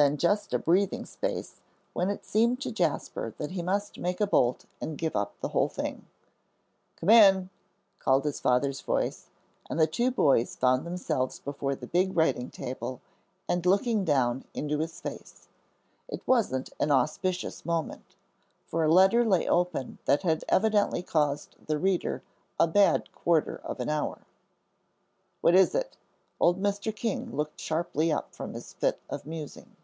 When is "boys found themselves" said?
10.12-11.40